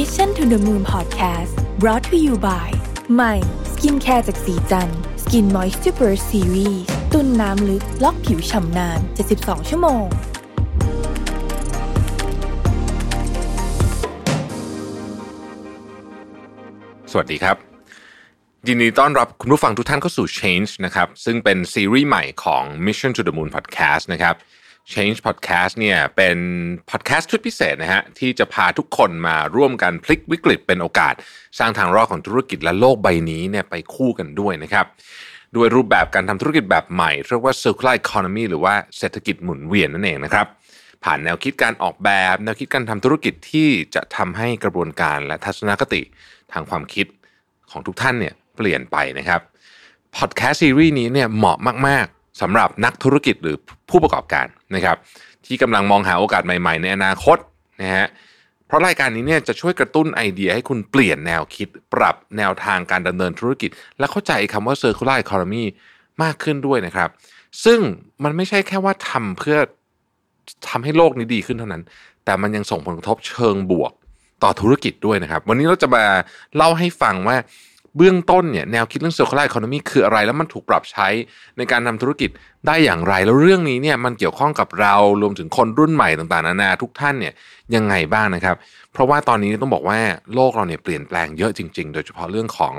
[0.00, 2.68] Mission to the Moon Podcast brought to you by
[3.14, 3.34] ใหม่
[3.72, 4.88] skincare จากศรีจัน
[5.22, 6.82] ทร์ Skin Moisture Burst Series
[7.12, 8.98] ตุนน้ำลึกล็อกผิวฉ่ำนาน
[9.34, 10.04] 72 ชั่วโมง
[17.10, 17.56] สวัสดีครับ
[18.68, 24.34] ยินดีต้อนรับคุณผู้ฟังทุกท่านเข้าสู่ Change นะครับ ซึ่งเป็นซีรีส์ใหม่ของ Mission to the Moon Podcast นะครับ
[24.92, 26.36] Change Podcast เนี่ยเป็น
[26.90, 31.14] พอดแคสต์ชุดพิเศษนะฮะที่จะพาทุกคนมาร่วมกันพลิกวิกฤตเป็นโอกาส
[31.58, 34.86] สร้างทางรอดของธุรกิจและโลกใบนี้เนี่ยไปคู่กันด้วยนะครับ
[35.56, 40.46] ด้วยรูปแบบการทำธุรกิจแบบใหม่ เรียกว่า circular economy หรือว่าเศรษฐกิจหมุนเวียนนั่นเองนะครับ
[41.04, 46.02] ผ่านแนวคิดการออกแบบ แนวคิดการทำธุรกิจที่จะทำให้กระบวนการและทัศนคติ
[46.52, 47.06] ทางความคิด
[47.70, 49.40] ของทุกท่านเนี่ยเปลี่ยนไปนะครับ
[50.16, 52.06] พอดแคสต์ซีรีส์นี้เนี่ยเหมาะมาก
[52.40, 53.56] สำหรับนักธุรกิจหรือ
[53.90, 54.96] ผู้ประกอบการนะครับ
[55.46, 57.38] ที่กำลังมองหาโอกาสใหม่ ๆ ในอนาคต
[57.82, 58.06] นะฮะ
[58.66, 65.64] เพราะรายการนี้เนี่ยจะช่วยกระตุ้นไอเดียให้คุณเปลี่ยนแนวคิด ปรับแนวทางการดำเนินธุรกิจ และเข้าใจคำว่า circular economy
[66.22, 67.08] มากขึ้นด้วยนะครับ
[67.64, 67.78] ซึ่ง
[68.24, 69.58] มันไม่ใช่แค่ว่าทำเพื่อ
[70.68, 71.82] ทำให้โลกนี้ดีขึ้นเท่านั้น
[72.24, 73.92] แต่มันยังส่งผลกระทบเชิงบวก
[74.42, 76.04] ต่อธุรกิจด้วยนะครับ วันนี้เราจะมา
[76.56, 77.36] เล่าให้ฟังว่า
[77.96, 81.08] เบื้องต้นเนี่ยแนวคิดเรื่อง circular economy คืออะไร แล้วมันถูกปรับใช้
[81.58, 82.30] ในการทำธุรกิจ
[82.66, 87.32] ได้อย่างไร แล้วเรื่องนี้เนี่ยมันเกี่ยวข้องกับเรารวมถึงคนรุ่นใหม่ต่างๆนานาทุกท่านเนี่ย
[87.74, 88.56] ยังไงบ้างนะครับ
[88.92, 89.98] เพราะว่าตอนนี้ต้องบอกว่า
[90.34, 92.74] โลกเราเนี่ยเปลี่ยนแปลงเยอะจริง ๆ โดยเฉพาะเรื่องของ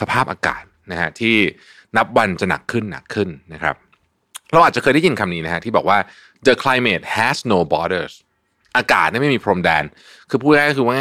[0.00, 1.34] สภาพอากาศนะฮะที่
[1.96, 3.76] นับวันจะหนักขึ้นหนักขึ้นนะครับ
[4.52, 5.98] เราอาจจะเคยได้ยินคำนี้นะฮะที่บอกว่า
[6.46, 8.12] the climate has no borders
[8.76, 9.84] อากาศเนี่ยไม่มีพรมแดน
[10.30, 11.00] คือพูดง่ายๆคือว่า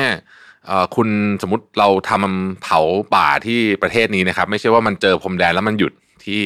[0.96, 1.10] คุณ
[1.42, 2.80] สมมติเราทำเผา
[3.16, 5.94] ป่าที่ประเทศนี้นะครับ ไม่ใช่ว่ามันเจอพรมแดนแล้วมันหยุด
[6.26, 6.42] ที่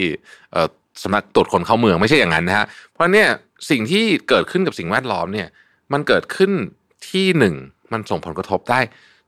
[1.04, 3.28] สำนักตรวจคนเข้าเมืองไม่ใช่อย่างนั้นนะฮะเพราะเนี่ย
[3.70, 5.48] สิ่งที่เกิดขึ้นกับสิ่งแวดล้อมเนี่ย
[5.94, 6.52] มันเกิดขึ้น
[7.10, 7.56] ที่หนึ่ง
[7.92, 8.80] มันส่งผลกระทบได้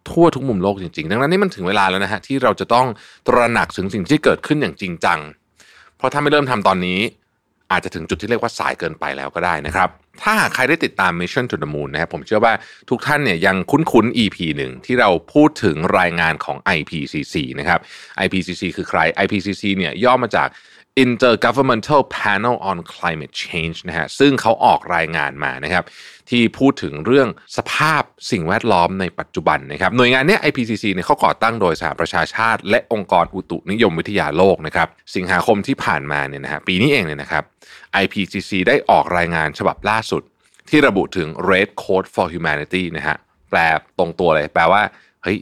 [0.09, 2.87] ทั่วทุกมุมโลกจริงๆ ดังนั้นนี่มันถึงเวลาแล้วนะฮะที่เราจะต้อง
[3.27, 5.19] ตระหนักถึงสิ่งที่เกิดขึ้นอย่างจริงจัง
[5.97, 6.99] เพราะถ้าไม่เริ่มทำตอนนี้
[7.71, 9.89] อาจจะถึงจุดที่เรียกว่าสายเกินไปแล้วก็ได้นะครับ
[10.21, 12.53] ถ้าหากใครได้ติดตาม Mission to the Moon นะครับผมเชื่อว่า
[12.89, 17.79] ทุกท่านเนี่ยยังคุ้นๆ EP หนึ่งที่เราพูดถึงรายงานของ IPCC นะครับ
[18.25, 20.47] IPCC คือใคร IPCC เนี่ยย่อมาจาก
[21.03, 25.83] Intergovernmental Panel on Climate Change นะฮะซึ่งเขาออกรายงานมานะครับ
[26.29, 37.43] ที่พูดถึงเรื่องสภาพสิ่งแวดล้อมในปัจจุบันนะครับหน่วยงานเนี้ย IPCC เนี่ยเขาก่อตั้งโดยสหประชาชาติ และองค์กรอุตุนิยมวิทยาโลกนะครับสิงหาคมที่ผ่านมาเนี่ยนะฮะปีนี้เองเนี่ยนะครับ
[38.03, 40.21] IPCC ได้ออกรายงานฉบับล่าสุด
[40.69, 43.15] ที่ระบุถึง Red Code for Humanity นะฮะ
[43.49, 43.59] แปล
[43.97, 44.81] ตรงตัวเลยแปลว่า
[45.23, 45.37] เฮ้ย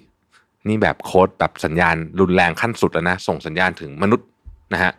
[0.67, 4.27] นี่แบบโค้ดแบบสัญญาณรุนแรงขั้นสุดแล้วนะส่งสัญญาณถึงมนุษย์
[4.73, 4.91] นะฮะ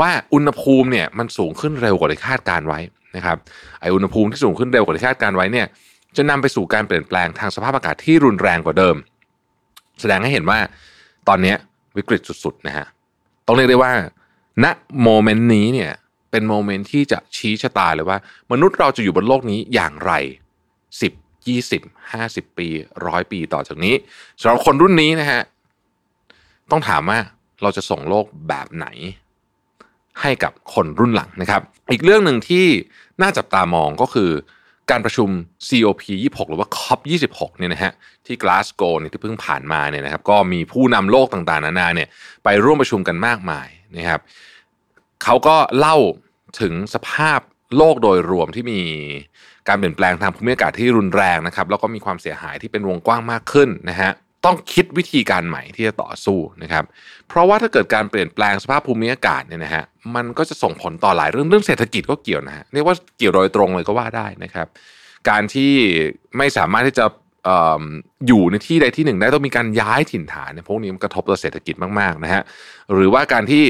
[0.00, 2.80] ว่าอุณหภูมิเนี่ยมันสูงขึ้นเร็วกว่าที่คาดการไว้
[3.16, 3.36] นะครับ
[3.80, 5.66] ไออุณหภูมิที่สูงขึ้นเร็วกว่าที่คาดการไว้เนี่ย
[6.16, 8.96] จะนำไปสู่การเปลี่ยนแปลงทางสภาพอากาศที่รุนแรงกว่าเดิม
[10.00, 10.58] แสดงให้เห็นว่า
[11.28, 11.54] ตอนนี้
[11.96, 12.86] วิกฤตสุดๆนะฮะ
[13.46, 13.92] ต้องเรียกได้ว่า
[14.64, 14.66] ณ
[15.02, 15.92] โมเมนต์นี้เนี่ย
[16.30, 18.18] เป็นโมเมนต์ที่จะชี้ชะตาเลยว่า
[18.52, 20.12] มนุษย์เราจะอยู่บนโลกนี้อย่างไร
[21.00, 22.68] 10 20 50 ปี
[23.06, 23.94] ร้อยปีต่อจากนี้
[24.40, 25.40] สำหรับคนรุ่นนี้นะฮะ
[26.70, 27.18] ต้องถามว่า
[27.62, 28.86] เราจะส่งโลกแบบไหน
[30.20, 31.62] ให้กับคนรุ่นหลังนะครับ
[31.92, 32.66] อีกเรื่องหนึ่งที่
[33.22, 34.30] น่าจับตามองก็คือ
[34.90, 35.28] การประชุม
[35.68, 37.00] COP 26 หรือว่า COP
[37.32, 37.92] 26เนี่ยนะฮะ
[38.26, 42.08] ที่กลาสโกเนี่ยที่เพิ่งผ่านมาเนี่ยนะครับ ก็มีผู้นำโลกต่างๆ นานาเนี่ย
[42.44, 44.20] ไปร่วมประชุมกันมากมายนะครับ
[45.22, 45.96] เขาก็เล่า
[46.60, 47.40] ถึงสภาพ
[47.76, 48.80] โลกโดยรวมที่มี
[49.68, 54.10] การเปลี่ยนแปลงทางภูมิอากาศที่รุนแรงนะครับ แล้วก็มีความเสียหายที่เป็นวงกว้างมากขึ้นนะฮะ
[54.44, 56.84] ต้องคิดวิธีการใหม่ที่จะต่อสู้นะครับ
[57.28, 64.66] เพราะว่าถ้าเกิดการเปลี่ยนแปลงสภาพภูมิอากาศเนี่ยนะฮะมันก็จะส่งผลต่อหลายเรื่องเรื่องเศรษฐกิจก็เกี่ยวนะฮะเรียกว่าเกี่ยวโดยตรงเลยก็ว่าได้นะครับ
[65.28, 65.72] การที่
[66.38, 67.04] ไม่สามารถที่จะ
[67.48, 67.50] อ
[67.82, 67.84] อ
[68.26, 72.42] อยู่ในที่ใดที่หนึ่งได้ต้องมีการย้ายถิ่นฐานเนี่ยพวกนี้มันกระทบต่อเศรษฐกิจมากๆนะฮะ
[72.92, 73.62] หรือว่าการที่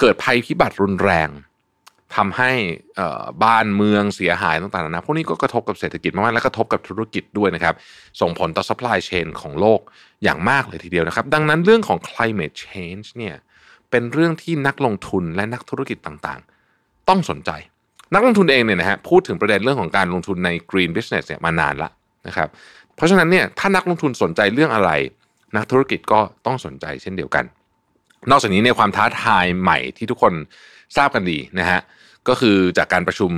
[0.00, 1.28] เกิดภัยพิบัติรุนแรง
[2.16, 2.50] ทำให้
[3.44, 7.74] บ้านเมืองเสียหายต่างๆนะพวกนี้ก็กระทบกับเศรษฐกิจมากๆและกระทบกับธุรกิจด้วยนะครับ
[8.20, 9.80] ส่งผลต่อ supply chain ของโลก
[10.24, 13.34] อย่างมากเลยทีเดียวนะครับ ดังนั้นเรื่องของ climate change เนี่ย
[13.90, 17.50] เป็นเรื่องที่นักลงทุนและนักธุรกิจต่างๆ ต้องสนใจ
[18.14, 21.90] นักลงทุนเองเนี่ยนะฮะพูดถึงประเด็นเรื่องของการลงทุนใน green business เนี่ยมานานละ
[22.26, 22.48] นะครับ
[22.94, 24.90] เพราะฉะนั้นเนี่ยถ้านักลงทุนสนใจเรื่องอะไร
[25.56, 27.44] นักธุรกิจก็ต้องสนใจเช่นเดียวกัน
[28.30, 30.32] นอกจากนี้ในความท้าทายใหม่ที่ทุกคน
[30.96, 31.80] ทราบกันดีนะฮะ
[32.28, 33.32] ก็คือจากการประชุม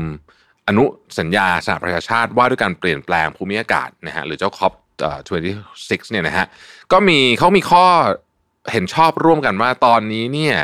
[0.68, 0.84] อนุ
[1.18, 4.72] สัญญาสหประชาชาติว่าด้วยการเปลี่ยนแปลงภูมิอากาศนะฮะหรือเจ้าคอป
[5.38, 6.46] 26เนี่ยนะฮะ
[6.92, 7.84] ก็มีเขามีข้อ
[8.72, 10.56] เห็นชอบร่วมกันว่าตอนนี้เนี่ย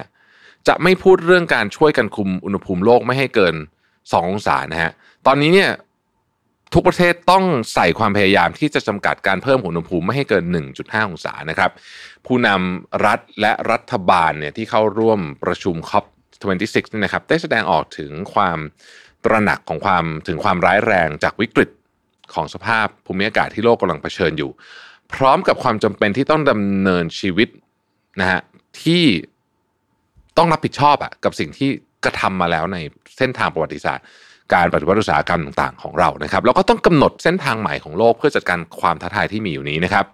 [0.68, 3.54] จะไม่พูดเรื่องการช่วยกันคุมอุณหภูมิโลกไม่ให้เกิน
[3.90, 4.90] 2 องศานะฮะ
[5.26, 5.70] ตอนนี้เนี่ย
[6.74, 10.44] ทุกประเทศต้องใส่ความพยายามที่จะจำกัดการเพิ่มอุณหภูมิไม่ให้เกิน
[10.76, 11.70] 1.5 องศานะครับ
[12.26, 15.76] ผู้นำรัฐและรัฐบาลเนี่ยที่เข้าร่วมประชุม
[16.42, 18.58] 26นี่นะครับได้แสดงออกถึงความ
[19.24, 21.70] ตระหนักของความถึงความร้ายแรงจากวิกฤต
[22.34, 24.50] ของสภาพภูมิอากาศที่โลกกำลังเผชิญอยู่
[25.14, 27.48] พร้อมกับความจำเป็นที่ต้องดำเนินชีวิต
[28.20, 28.40] นะฮะ
[28.82, 29.04] ที่
[30.38, 31.68] ต้องรับผิดชอบอะกับสิ่งที่
[32.04, 32.78] กระทำมาแล้วใน
[33.16, 34.04] เส้นทางประวัติศาสตร์
[34.54, 40.04] การปฏิวัติอุตสาหกรรมต่างๆ ของเรานะครับแล้วก็ต้องกำหนดเส้นทางใหม่ของโลกเพื่อจัดการความท้าทายที่มีอยู่นี้นะครับ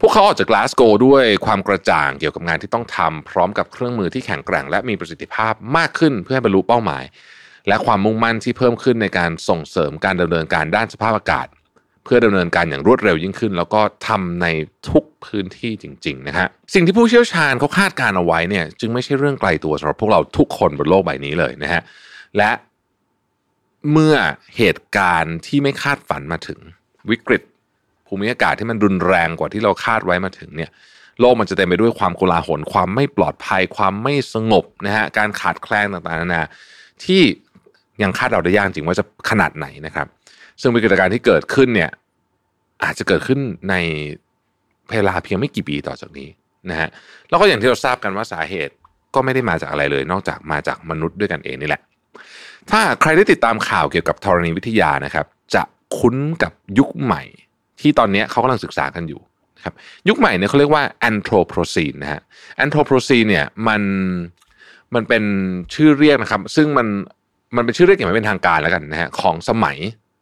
[0.00, 7.04] พวกเขาออกจากกลาสโกด้วยความกระจ่างเกี่ยวกับงานที่ต้องทำพร้อมกับเครื่องมือที่แข็งแกร่ง และมีประสิทธิภาพมากขึ้นเพื่อให้บรรลุเป้าหมาย
[7.68, 11.46] และความมุ่งมั่นที่เพิ่มขึ้นในการส่งเสริมการดำเนินการด้านสภาพอากาศ
[12.04, 14.46] เพื่อดำเนินการอย่างรวดเร็วยิ่งขึ้น แล้วก็ทำใน
[14.90, 21.82] ทุกพื้นที่จริงๆนะฮะสิ่งที่ผู้เชี่ยวชาญเขาคาดการเอาไว้เนี่ยจึงไม่ใช่เรื่องไกลตัวสำหรับพวกเราทุกคนบนโลกใบนี้เลยนะฮะ
[22.36, 22.50] และ
[23.92, 24.16] เมื่อ
[24.56, 26.58] เหตุการณ์ที่ไม่คาดฝันมาถึง
[27.10, 27.42] วิกฤต
[28.06, 30.70] ภูมิอากาศที่มันรุนแรงกว่าที่เราคาดไว้มาถึงเนี่ย
[31.20, 36.42] โลกมันจะเต็มไปด้วยความโกลาหล ความไม่ปลอดภัย ความไม่สงบนะฮะการขาดแคลนต่างๆนานา
[37.04, 37.22] ที่
[38.02, 40.06] ยังคาดเดาได้ยากจริงว่าจะขนาดไหนนะครับ
[40.60, 41.90] ซึ่งวิกฤตการณ์ที่เกิดขึ้นเนี่ย
[42.84, 43.38] อาจจะเกิดขึ้น
[43.70, 43.74] ใน
[44.90, 46.28] เวลาเพียงไม่กี่ปีต่อจากนี้
[46.70, 46.88] นะฮะ
[47.28, 48.74] แล้วก็อย่างที่เราทราบกันว่าสาเหตุ
[49.14, 51.82] ก็ไม่ได้มาจากอะไรเลย นอกจากมาจากมนุษย์ด้วยกันเองนี่แหละ
[52.70, 55.62] ถ้าใครได้ติดตามข่าวเกี่ยวกับธรณีวิทยานะครับ จะ
[55.98, 57.22] คุ้นกับยุคใหม่
[57.80, 59.20] ที่ตอนนี้เขากำลังศึกษากันอยู่
[59.56, 59.74] นะครับ
[60.08, 62.20] ยุคใหม่เนี่ยเขาเรียกว่า anthropocene นะฮะ
[62.64, 63.82] anthropocene เนี่ยมัน
[64.94, 65.24] มันเป็น
[65.74, 66.86] ชื่อเรียกนะครับ ซึ่งมัน
[67.56, 69.78] มันเป็นชื่อเรียกอย่างไม่เป็นทางการแล้วกันนะฮะของสมัย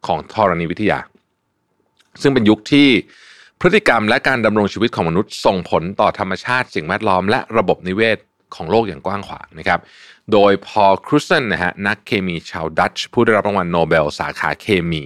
[0.07, 0.99] ของธรณีวิทยา
[2.21, 2.87] ซึ่งเป็นยุคที่
[3.61, 8.17] พฤติกรรมและการดำรงชีวิตของมนุษย์ส่งผลต่อธรรมชาติสิ่งแวดล้อมและระบบนิเวศ
[8.55, 9.79] ของโลกอย่างกว้างขวางนะครับ
[10.31, 15.03] โดยพอครูเซนนะฮะนักเคมีชาวดัตช์ผู้ได้รับรางวัลโนเบลสาขาเคมี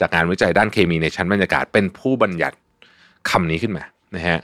[0.00, 2.56] จากงานวิจัยด้านเคมีในชั้นบรรยากาศเป็นผู้บัญญัติ
[3.30, 3.84] คำนี้ขึ้นมา
[4.16, 4.38] นะฮะ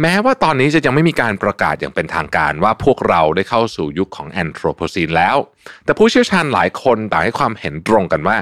[0.00, 5.36] แม้ว่าตอนนี้จะยังไม่มีการประกาศอย่างเป็นทางการว่าพวกเราได้เข้าสู่ยุคของแอนโทรโพซีนแล้ว
[5.84, 8.36] แต่ผู้เชี่ยวชาญหลายคนต่างให้ความเห็นตรงกันว่า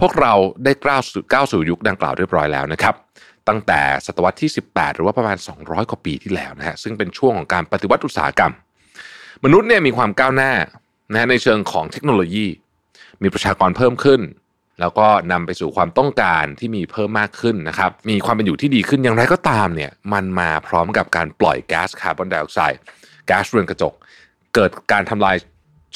[0.00, 0.32] พวกเรา
[0.64, 2.94] ได้ก้าวสู่ก้าวสู่ยุคดังกล่าวเรียบร้อยแล้วนะครับ
[3.48, 8.52] ตั้งแต่ศตวรรษที่ 18 หรือว่าประมาณ 200 กว่าปีที่แล้วนะฮะซึ่งเป็นช่วงของการปฏิวัติอุตสาหกรรม
[9.44, 10.52] มนุษย์เนี่ยมีความก้าวหน้า
[11.14, 12.46] นะในเชิงของเทคโนโลยี
[13.22, 14.20] มีประชากรเพิ่มขึ้น
[14.80, 22.80] แล้วก็นำไปสู่ความต้องการที่มีเพิ่มมากขึ้นนะครับ มีความเป็นอยู่ที่ดีขึ้นอย่างไรก็ตามเนี่ยมันมาพร้อมกับการปล่อยก๊าซคาร์บอนไดออกไซด์
[23.30, 23.94] ก๊าซเรือนกระจก
[24.54, 25.36] เกิดการทำลาย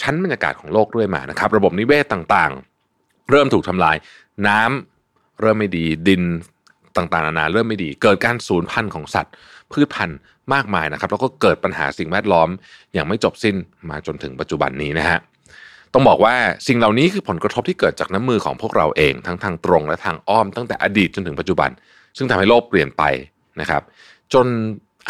[0.00, 3.96] ชั้นบรรยากาศของโลกด้วยมานะครับ ระบบนิเวศต่างๆ เริ่มถูกทำลาย
[4.46, 6.22] น้ำเริ่มไม่ดีดิน
[6.96, 9.32] ต่างๆนานาเริ่มไม่ดี เกิดการสูญพันธุ์ของสัตว์
[9.72, 10.19] พืชพันธุ์
[10.55, 12.49] มากมายนะครับ แล้วก็เกิดปัญหาสิ่งแวดล้อม
[12.94, 13.56] อย่างไม่จบสิ้น
[13.90, 15.19] มาจนถึงปัจจุบันนี้นะฮะ
[15.93, 16.34] ต้องบอกว่า
[16.69, 21.70] สิ่งเหล่านี้คือผลกระทบที่เกิดจากน้ำมือของพวกเราเองทั้งทางตรงและทางอ้อมตั้งแต่อดีตจนถึงปัจจุบัน
[22.16, 23.02] ซึ่งทำให้โลกเปลี่ยนไป
[23.61, 23.82] นะครับ
[24.32, 24.46] จน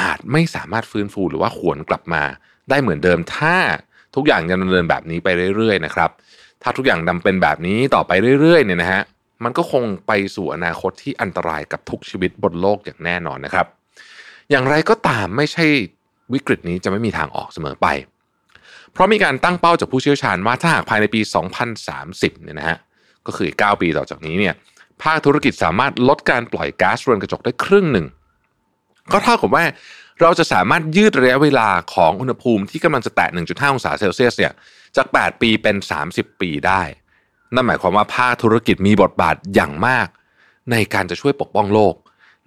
[0.00, 2.22] อาจไม่สามารถฟื้นฟูหรือว่าหวนกลับมา
[2.70, 3.56] ได้เหมือนเดิมถ้า
[4.14, 6.10] ทุกอย่างยังดำเนินแบบนี้ไปเรื่อยๆนะครับ
[6.62, 9.02] ถ้าทุกอย่างดำเป็นแบบนี้ต่อไปเรื่อยๆเนี่ยนะฮะ
[9.44, 13.66] มันก็คงไปสู่อนาคตที่อันตรายกับทุกชีวิตบนโลกอย่างแน่นอนนะครับ
[14.50, 15.66] อย่างไรก็ตามไม่ใช่
[16.32, 17.86] วิกฤตนี้จะไม่มีทางออกเสมอไป
[18.92, 21.20] เพราะมีการตั้งเป้าจากผู้เชี่ยวชาญว่าถ้าหากภายในปี
[21.82, 22.78] 2030 เนี่ยนะฮะ
[23.26, 24.54] ก็คือ 9 ปีต่อจากนี้เนี่ย
[25.02, 28.06] ภาคธุรกิจสามารถลดการปล่อยก๊าซเรือนกระจกได้ครึ่งหนึ่ง
[29.12, 29.64] ก็เท่ากับว่า
[30.20, 34.52] เราจะสามารถยืดระยะเวลาของอุณหภูมิที่กำลังจะแตะ 1.5 องศาเซลเซียสเนี่ย
[34.96, 35.76] จาก 8 ปีเป็น
[36.08, 36.82] 30 ปีได้
[37.54, 40.06] นั่นหมายความว่าภาคธุรกิจมีบทบาทอย่างมาก
[40.70, 41.94] ในการจะช่วยปกป้องโลก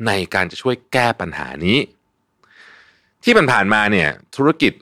[0.06, 1.78] ในการจะช่วยแก้ปัญหานี้
[3.24, 4.74] ที่ผ่านมาเนี่ยธุรกิจ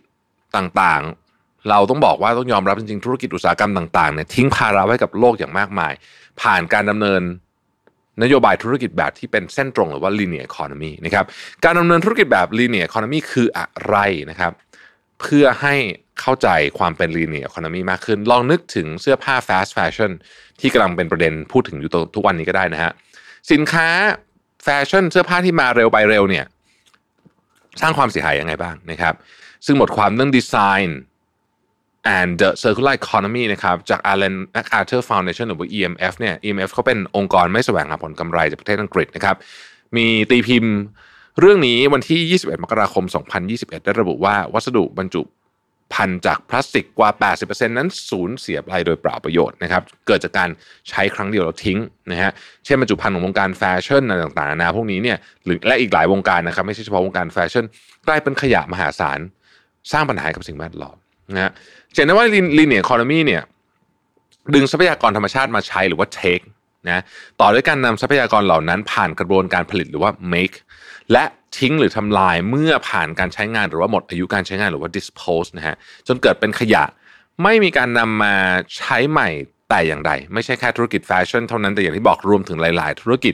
[0.55, 5.93] ต่างๆ เราต้องบอกว่าต้องยอมรับจริงๆธุรกิจอุตสาหกรรมต่างๆเนี่ยทิ้งภาระไว้กับโลกอย่างมากมาย
[6.41, 7.21] ผ่านการดำเนิน
[8.23, 11.25] นโยบายธุรกิจแบบที่เป็นเส้นตรงหรือว่า linear economy นะครับ
[11.63, 13.95] การดำเนินธุรกิจแบบ linear economy คืออะไร
[14.29, 14.51] นะครับ
[15.21, 15.75] เพื่อให้
[16.19, 16.47] เข้าใจ
[16.79, 20.11] ความเป็น linear economy มากขึ้น ลองนึกถึงเสื้อผ้า fast fashion
[20.59, 22.91] ที่กำลังเป็นประเด็นพูดถึงอยู่ทุกวันนี้ก็ได้นะฮะ
[23.51, 23.87] สินค้า
[24.65, 26.45] แฟชั่นเสื้อผ้าที่มาเร็วไปเร็วเนี่ย
[27.81, 29.13] สร้างความเสียหายยังไงบ้างนะครับ
[29.65, 30.55] ซึ่งบทความเรื่องดีไซ
[30.87, 31.01] น์
[32.17, 39.35] and the circular economy นะครับจาก Ellen MacArthur Foundation หรือว่า EMF เนี่ย EMF เขาเป็นองค์กรไม่แสวงหาผลกำไรจากประเทศอังกฤษนะครับ
[39.97, 40.75] มีตีพิมพ์
[41.39, 43.03] เรื่องนี้วันที่ 21 มกราคม
[43.45, 45.21] 2021 ได้ระบุว่าวัสดุบรรจุ
[45.93, 50.49] ภัณฑ์จากพลาสติกกว่า 80%นั้นสูญเสียไปโดยเปล่าประโยชน์นะครับ เกิดจากการ
[50.89, 51.79] ใช้ครั้งเดียวแล้วทิ้ง
[52.11, 52.31] นะฮะ
[52.65, 57.65] เช่นบรรจุภัณฑ์ของวงการแฟชั่นอะไรต่างๆนาพวกนี้เนี่ยหรือและอีกหลายวงการนะครับ ไม่ใช่เฉพาะวงการแฟชั่น
[58.07, 59.19] กลายเป็นขยะมหาศาล
[59.91, 60.97] สร้างปัญหากับสิ่งแวดล้อม
[61.33, 61.51] นะฮะ
[61.93, 62.25] เห็นได้ว่า
[62.57, 63.41] linear economy เนี่ย
[64.53, 66.45] ดึงทรัพยากรธรรมชาติมาใช้หรือว่า take
[66.87, 67.03] นะ
[67.41, 70.57] ต่อด้วยการนำทรัพยากรเหล่านั้นผ่านกระบวนการผลิตหรือว่า make
[71.11, 71.23] และ
[71.57, 75.75] ทิ้งหรือทำลายเมื่อผ่านการใช้งานหรือว่าหมดอายุการใช้งานหรือว่า dispose นะฮะ
[76.07, 76.83] จนเกิดเป็นขยะ
[77.43, 78.35] ไม่มีการนำมา
[78.77, 79.29] ใช้ใหม่
[79.69, 83.33] แต่อย่างใด ไม่ใช่แค่ธุรกิจแฟชั่นเท่านั้นแต่อย่างที่บอกรวมถึงหลาย ๆ ธุรกิจ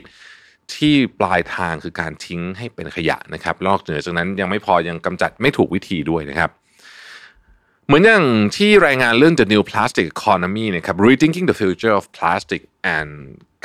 [0.74, 6.50] ที่ปลายทางคือการทิ้งให้เป็นขยะนะครับนอกเหนือจากนั้นยังไม่พอยังกำจัดไม่ถูกวิธีด้วยนะครับ
[7.86, 8.24] เหมือนอย่าง
[8.56, 12.62] ที่รายงานเรื่อง The New Plastic Economy นะครับ Rethinking the Future of Plastic
[12.96, 13.12] and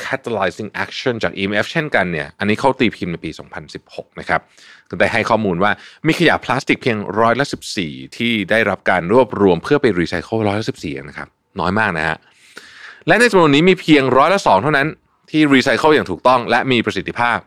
[0.06, 3.30] Catalyzing Action จาก EMF เช่นกันเนี่ยอันนี้เขาตีพิมพ์ในปี
[3.76, 4.42] 2016 นะครับ
[4.90, 5.72] ก็ได้ให้ข้อมูลว่า
[6.08, 7.46] มีขยะพลาสติกเพียงร้อยละ
[7.80, 11.28] 14 ที่ได้รับการรวบรวมเพื่อไปรีไซเคิลร้อยละ14 นะครับ
[11.60, 12.18] น้อยมากนะฮะ
[13.08, 14.88] และในจำนวนนี้มีเพียงร้อยละ2เท่านั้น
[15.32, 17.40] ที่รีไซเคิลอย่างถูกต้องและมีประสิทธิภาพ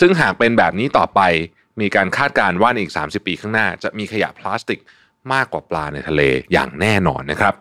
[0.00, 1.20] ซึ่งหากเป็นแบบนี้ต่อไป
[1.80, 4.80] มีการคาดการณ์ว่าในอีก 30 ปีข้างหน้า จะมีขยะพลาสติก
[5.32, 6.22] มากกว่าปลาในทะเล
[6.52, 7.54] อย่างแน่นอนนะครับ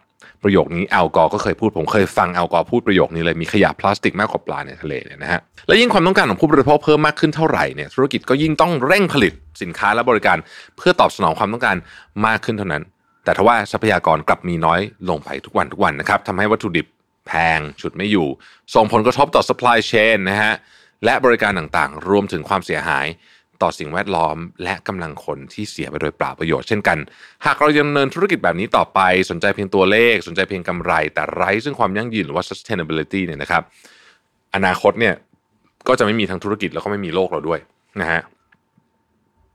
[0.43, 10.37] ประโยคนี้แอลกอก็เคยพูดผมเคยฟังแอลกอพูดประโยคนี้เลยมีขยะพลาสติกมากกว่าปลาในทะเลเนี่ยนะฮะและยิ่งความต้องการของผู้บริโภคเพิ่มมากขึ้นเท่าไหร่เนี่ยธุรกิจก็ยิ่งต้องเร่งผลิตสินค้าและบริการ
[10.77, 11.77] เพื่อตอบสนองความต้องการ
[12.25, 12.83] มากขึ้นเท่านั้น
[13.23, 14.79] แต่ทว่าทรัพยากรกลับมีน้อย
[15.09, 16.87] ลงไปทุกวันทุกวันนะครับทำให้วัตถุดิบ
[17.27, 18.27] แพงฉุดไม่อยู่
[18.75, 20.53] ส่งผลกระทบต่อ supply chain นะฮะ
[21.05, 23.05] และบริการต่างๆ รวมถึงความเสียหาย
[23.61, 26.97] ต่อสิ่งแวดล้อม และกำลังคนที่เสียไปโดยเปล่าประโยชน์เช่นกัน
[27.45, 28.99] หากเรายังดำเนินธุรกิจแบบนี้ต่อไป
[29.29, 33.63] สนใจเพียงตัวเลข สนใจเพียงกำไร แต่ไร้ซึ่งความยั่งยืนหรือว่า sustainability เนี่ยนะครับ
[34.55, 35.15] อนาคตเนี่ย
[35.87, 37.59] ก็จะไม่มีทั้งธุรกิจแล้วก็ไม่มีโลกเราด้วย
[38.01, 38.21] นะฮะ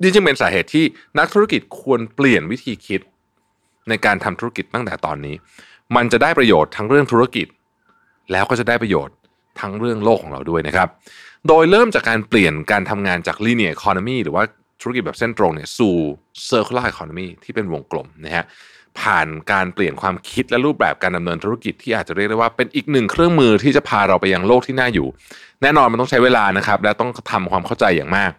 [0.02, 0.84] นี่จึงเป็นสาเหตุที่
[1.18, 3.00] นักธุรกิจควรเปลี่ยนวิธีคิด
[3.88, 5.34] ในการทำธุรกิจตั้งแต่ตอนนี้
[5.96, 7.46] มันจะได้ประโยชน์ทั้งเรื่องธุรกิจ
[8.32, 9.16] แล้วก็จะได้ประโยชน์
[9.60, 10.88] ทั้งเรื่องโลกของเราด้วยนะครับ
[11.48, 14.44] โดยเริ่มจากการเปลี่ยนการทำงานจาก linear economy หรือว่า
[14.80, 15.94] ธุรกิจแบบเส้นตรงเนี่ยสู่
[16.48, 18.44] circular economy ที่เป็นวงกลมนะฮะ
[19.00, 25.08] ผ่านการเปลี่ยนความคิดและรูปแบบการดำเนินธุรกิจที่อาจจะเรียกได้ว่าเป็นอีกหนึ่งเครื่องมือที่จะพาเราไปยังโลกที่น่าอยู่
[25.62, 28.32] แน่นอนมันต้องใช้เวลานะครับ และต้องทำความเข้าใจอย่างมาก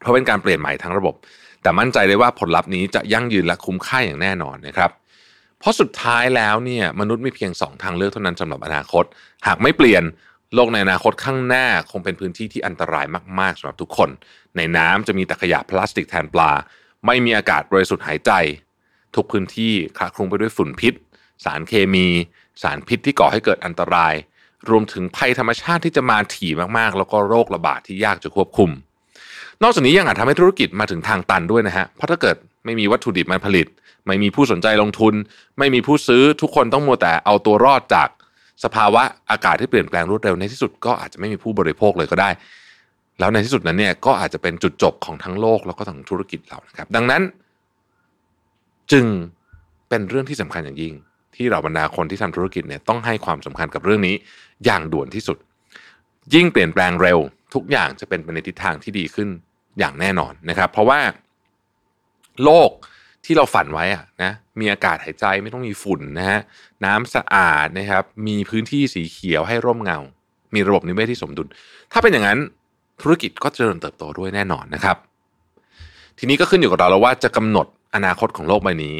[0.00, 1.14] เพราะเป็นการเปลี่ยนใหม่ทั้งระบบ
[1.62, 4.90] แต่มั่นใจได้ว่าผลลัพธ์นี้จะยั่งยืนและคุ้มค่าอย่างแน่นอนนะครับ
[5.58, 9.04] เพราะสุดท้ายแล้วเนี่ยมนุษย์มีเพียง 2 ทางเลือกเท่านั้นสำหรับอนาคต
[9.46, 10.02] หากไม่เปลี่ยน
[10.54, 13.06] โลกในอนาคตข้างหน้าคงเป็นพื้นที่ที่อันตราย
[13.40, 14.10] มากๆสำหรับทุกคน
[14.56, 16.50] ในน้ำจะมีแต่ขยะพลาสติกแทนปลา
[17.06, 18.30] ไม่มีอากาศบริสุทธิ์หายใจ
[19.14, 20.94] ทุกพื้นที่คละคลุ้งไปด้วยฝุ่นพิษ
[21.44, 22.06] สารเคมี
[22.62, 24.14] สารพิษที่ก่อให้เกิดอันตราย
[24.70, 28.70] รวมถึงภัยธรรมชาติที่จะมาถี่มากๆ แล้วก็โรคระบาดที่ยากจะควบคุม
[29.62, 33.66] นอกจากนี้ยังอาจทำให้ธุรกิจมาถึงทางตันด้วยนะฮะเพราะถ้าเกิดไม่มีวัตถุดิบมาผลิต
[34.06, 35.14] ไม่มีผู้สนใจลงทุน
[35.58, 38.08] ไม่มีผู้ซื้อทุกคนต้องมัวแต่เอาตัวรอดจาก
[38.64, 42.30] สภาวะอากาศที่เปลี่ยนแปลงรวดเร็วในที่สุดก็อาจจะไม่มีผู้บริโภคเลยก็ได้
[43.18, 47.22] แล้วในที่สุดนั้นเนี่ยก็อาจจะเป็นจุดจบของทั้งโลกแล้วก็ทั้งธุรกิจเรานะครับ ดังนั้น
[48.92, 49.06] จึง
[49.88, 50.94] เป็นเรื่องที่สำคัญอย่างยิ่ง
[51.36, 54.14] ที่เราบรรดาคนที่ทำธุรกิจเนี่ยต้องให้ความสำคัญกับเรื่องนี้
[54.64, 55.38] อย่างด่วนที่สุด
[56.34, 57.18] ยิ่งเปลี่ยนแปลงเร็ว
[57.54, 59.28] ทุกอย่างจะเป็นไปในทิศทางที่ดีขึ้น
[59.78, 61.00] อย่างแน่นอนนะครับ เพราะว่า
[62.44, 62.70] โลก
[63.28, 66.40] ที่เราฝันไว้อะนะมีอากาศหายใจไม่ต้องมีฝุ่นนะฮะ
[66.84, 69.98] น้ำสะอาดนะครับ มีพื้นที่สีเขียวให้ร่มเงา
[70.54, 71.46] มีระบบนิเวศที่สมดุล
[71.92, 72.38] ถ้าเป็นอย่างนั้น
[73.02, 74.96] ธุรกิจก็จะเจริญเติบโตด้วยแน่นอนนะครับ
[76.18, 78.96] ทีนี้ก็ขึ้นอยู่กับเราแล้วว่าจะกำหนดอนาคตของโลกใบนี้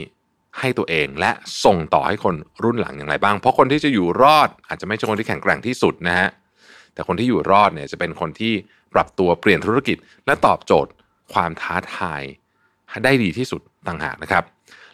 [0.58, 1.30] ให้ตัวเองและ
[1.64, 6.28] ส่งต่อให้คนรุ่นหลังอย่างไรบ้าง เพราะคนที่จะอยู่รอด อาจจะไม่ใช่คนที่แข็งแกร่งที่สุดนะฮะ
[6.94, 8.52] แต่คนที่อยู่รอดเนี่ยจะเป็นคนที่
[8.94, 10.92] ปรับตัวเปลี่ยนธุรกิจ และตอบโจทย์
[11.32, 12.22] ความท้าทาย
[13.04, 14.44] ได้ดีที่สุด ต่างหากนะครับ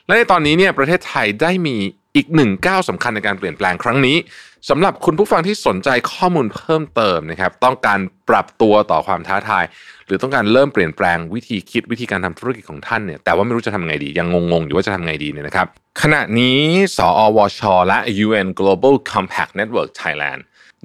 [0.07, 1.77] และในตอนนี้เนี่ยประเทศไทยได้มี
[2.17, 4.17] อีกหนึ่งก้าวสำคัญในการเปลี่ยนแปลงครั้งนี้
[4.71, 7.99] สำหรับคุณผู้ฟังที่สนใจข้อมูลเพิ่มเติมนะครับ ต้องการ
[8.29, 9.65] ปรับตัวต่อความท้าทาย
[10.07, 15.67] หรือต้องการเริ่มเปลี่ยนแปลงวิธีคิดวิธีการทำธุรกิจของท่านเนี่ยแต่ว่าไม่รู้จะทำไงดี ยังงงๆอยู่ว่าจะทำไงดีเนี่ยนะครับ
[16.03, 16.61] ขณะนี้
[16.97, 20.41] สอวช และ UN Global Compact Network Thailand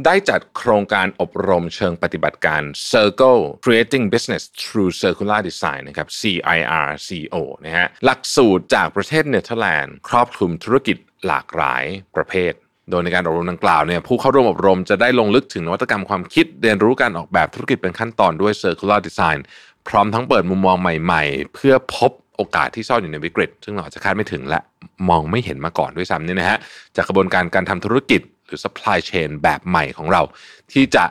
[0.05, 11.83] ได้จัดโครงการอบรมเชิงปฏิบัติการ Circle Creating Business Through Circular Design นะครับ CIRCO นะฮะหลักสูตรจากประเทศเนเธอร์แลนด์ ครอบคลุมธุรกิจหลากหลาย
[12.15, 12.53] ประเภท
[12.89, 19.39] โดยในการอบรมดังกล่าวเนี่ยผู้เข้าร่วมอบรมจะได้ลงลึกถึงนวัตกรรมความคิดเรียนรู้การออกแบบธุรกิจเป็นขั้นตอนด้วย Circular Design
[19.87, 24.59] พร้อมทั้งเปิดมุมมองใหม่ๆ เพื่อพบโอกาสที่ซ่อนอยู่ในวิกฤต ซึ่งเราอาจจะคาดไม่ถึงและ
[25.09, 26.57] มองไม่เห็นมาก่อนด้วยซ้ำเนี่ยนะฮะ
[26.95, 30.21] จากกระบวนการการทำธุรกิจ หรือ supply chain แบบใหม่ของเรา
[30.73, 31.05] ที่จะ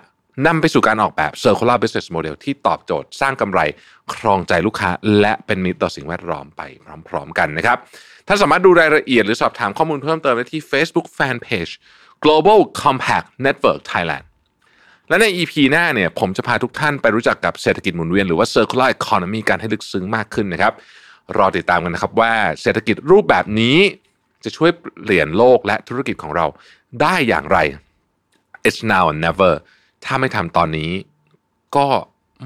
[0.46, 3.60] นำไปสู่การออกแบบ circular business model ที่ตอบโจทย์สร้างกำไร
[4.14, 4.90] ครองใจลูกค้า
[5.20, 6.62] และเป็นมิตรต่อสิ่งแวดล้อมไป
[7.08, 7.78] พร้อมๆกันนะครับ
[8.26, 11.72] ท่านสามารถดูรายละเอียดหรือสอบถามข้อมูลเพิ่มเติมได้ที่ Facebook Fanpage
[12.24, 14.24] Global Compact Network Thailand
[15.08, 20.72] และใน EP หน้าเนี่ยผมจะพาทุกท่านไปรู้จักกับเศรษฐกิจหมุนเวียนหรือว่า circular economy การให้ลึกซึ้งมากขึ้นนะครับ
[21.36, 23.78] รอติดตามกันนะครับว่าเศรษฐกิจรูปแบบนี้
[24.44, 24.70] จะช่วย
[25.02, 26.46] เปลี่ยนโลกและธุรกิจของเรา
[27.02, 27.58] ได้อย่างไร
[28.66, 29.52] it's now and never
[30.04, 30.90] ถ้าไม่ทำตอนนี้
[31.76, 31.86] ก็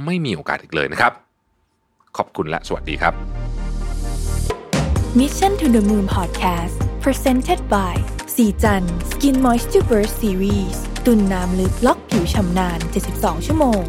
[0.04, 1.12] ไม่มีโอกาสอีกเลยนะครับ
[2.16, 3.14] ขอบคุณและสวัสดีครับ
[5.20, 7.94] Mission to the Moon Podcast Presented by
[8.36, 12.78] สีจัน Skin Moisture Burst Series ตุ่นน้ำลึกล็อกผิวชำนาน
[13.12, 13.82] 72 ชั่วโมง